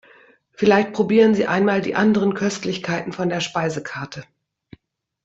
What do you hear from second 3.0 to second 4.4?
von der Speisekarte.